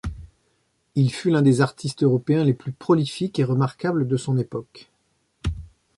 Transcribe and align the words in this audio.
Il 0.95 1.13
fut 1.13 1.29
l'un 1.29 1.43
des 1.43 1.61
artistes 1.61 2.01
européens 2.01 2.43
les 2.43 2.55
plus 2.55 2.71
prolifiques 2.71 3.37
et 3.37 3.43
remarquables 3.43 4.07
de 4.07 4.17
son 4.17 4.35
époque. 4.39 4.89